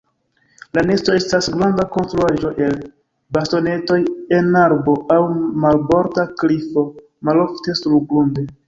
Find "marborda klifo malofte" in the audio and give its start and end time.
5.67-7.81